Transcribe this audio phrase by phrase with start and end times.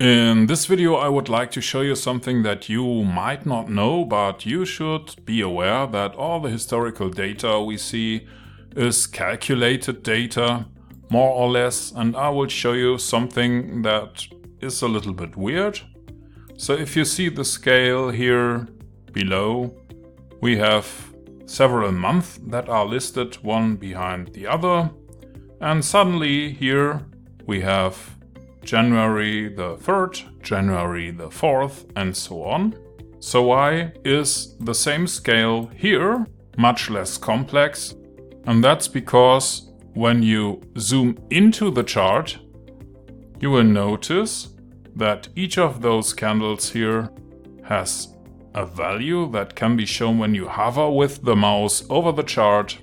[0.00, 4.06] In this video I would like to show you something that you might not know,
[4.06, 8.26] but you should be aware that all the historical data we see
[8.74, 10.64] is calculated data,
[11.10, 14.26] more or less, and I will show you something that
[14.62, 15.78] is a little bit weird.
[16.56, 18.68] So if you see the scale here
[19.12, 19.74] below,
[20.40, 20.86] we have
[21.44, 24.90] several months that are listed one behind the other,
[25.60, 27.04] and suddenly here
[27.44, 28.16] we have
[28.62, 32.74] January the 3rd, January the 4th, and so on.
[33.18, 37.94] So why is the same scale here much less complex?
[38.44, 42.38] And that's because when you zoom into the chart,
[43.40, 44.48] you will notice
[44.96, 47.10] that each of those candles here
[47.64, 48.14] has
[48.54, 52.78] a value that can be shown when you hover with the mouse over the chart.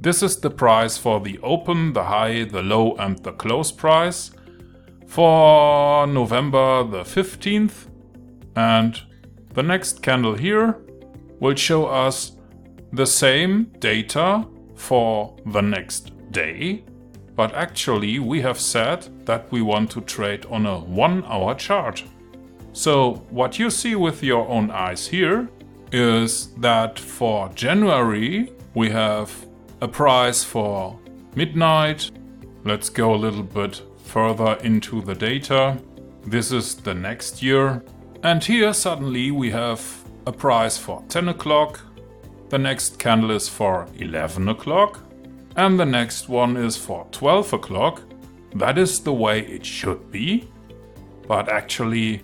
[0.00, 4.30] This is the price for the open, the high, the low and the close price
[5.12, 7.86] for November the 15th.
[8.56, 8.98] And
[9.52, 10.78] the next candle here
[11.38, 12.32] will show us
[12.94, 16.84] the same data for the next day.
[17.36, 22.02] But actually we have said that we want to trade on a one hour chart.
[22.72, 25.50] So what you see with your own eyes here
[25.92, 29.30] is that for January we have
[29.82, 30.98] a price for
[31.34, 32.10] midnight.
[32.64, 35.78] Let's go a little bit further into the data.
[36.26, 37.82] This is the next year.
[38.22, 39.82] And here suddenly we have
[40.26, 41.80] a price for 10 o'clock.
[42.48, 45.00] The next candle is for 11 o'clock.
[45.56, 48.02] And the next one is for 12 o'clock.
[48.54, 50.48] That is the way it should be.
[51.26, 52.22] But actually,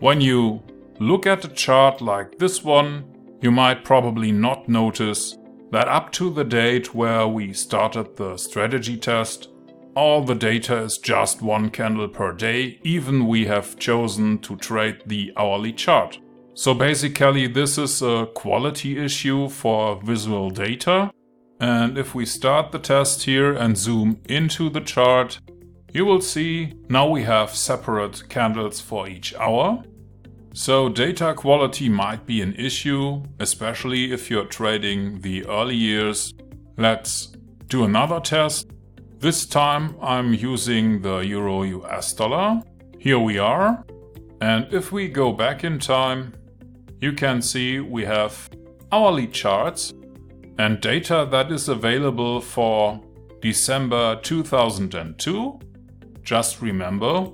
[0.00, 0.62] when you
[0.98, 3.04] look at a chart like this one,
[3.40, 5.36] you might probably not notice
[5.70, 9.48] that up to the date where we started the strategy test,
[9.98, 15.02] all the data is just one candle per day, even we have chosen to trade
[15.06, 16.20] the hourly chart.
[16.54, 21.10] So basically this is a quality issue for visual data.
[21.58, 25.40] And if we start the test here and zoom into the chart,
[25.92, 29.82] you will see now we have separate candles for each hour.
[30.54, 36.34] So data quality might be an issue, especially if you're trading the early years.
[36.76, 37.32] Let's
[37.66, 38.70] do another test.
[39.20, 42.62] This time I'm using the Euro US dollar.
[43.00, 43.84] Here we are.
[44.40, 46.34] And if we go back in time,
[47.00, 48.48] you can see we have
[48.92, 49.92] hourly charts
[50.60, 53.00] and data that is available for
[53.40, 55.58] December 2002.
[56.22, 57.26] Just remember,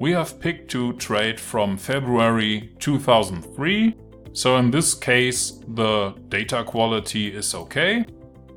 [0.00, 3.94] we have picked to trade from February 2003.
[4.32, 8.06] So in this case, the data quality is okay.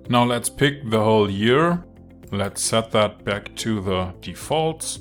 [0.08, 1.84] Now let's pick the whole year
[2.32, 5.00] Let's set that back to the defaults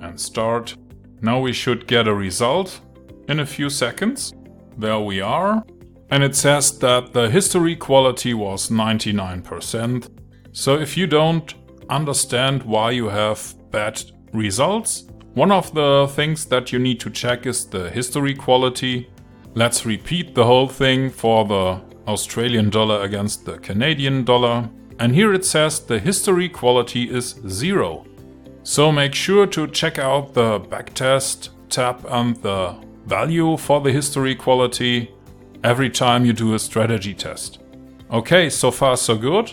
[0.00, 0.76] and start.
[1.20, 2.80] Now we should get a result
[3.28, 4.32] in a few seconds.
[4.78, 5.64] There we are.
[6.10, 10.08] And it says that the history quality was 99%.
[10.52, 11.54] So if you don't
[11.88, 14.02] understand why you have bad
[14.32, 19.10] results, one of the things that you need to check is the history quality.
[19.54, 24.68] Let's repeat the whole thing for the Australian dollar against the Canadian dollar.
[25.02, 28.06] And here it says the history quality is zero.
[28.62, 32.76] So make sure to check out the backtest tab and the
[33.06, 35.12] value for the history quality
[35.64, 37.58] every time you do a strategy test.
[38.12, 39.50] Okay, so far so good.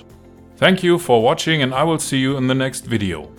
[0.57, 3.31] Thank you for watching and I will see you in the next video.